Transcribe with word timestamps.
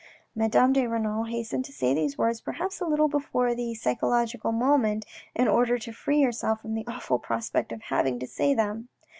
Madame 0.33 0.73
de 0.73 0.87
Renal 0.87 1.25
hastened 1.25 1.63
to 1.63 1.71
say 1.71 1.93
these 1.93 2.17
words, 2.17 2.41
perhaps 2.41 2.81
a 2.81 2.87
little 2.87 3.07
before 3.07 3.53
the 3.53 3.75
psychological 3.75 4.51
moment, 4.51 5.05
in 5.35 5.47
order 5.47 5.77
to 5.77 5.93
free 5.93 6.23
herself 6.23 6.59
from 6.63 6.73
the 6.73 6.87
awful 6.87 7.19
prospect 7.19 7.71
of 7.71 7.83
having 7.83 8.17
to 8.17 8.25
say 8.25 8.55
them. 8.55 8.89